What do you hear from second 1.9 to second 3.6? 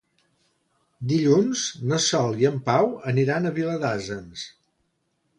na Sol i en Pau aniran a